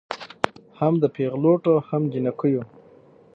هم 0.79 0.93
د 1.03 1.03
پېغلوټو 1.15 1.73
هم 1.89 2.01
جینکیو 2.11 2.61